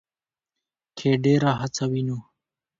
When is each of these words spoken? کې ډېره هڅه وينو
کې 0.97 1.09
ډېره 1.23 1.51
هڅه 1.59 1.83
وينو 1.91 2.17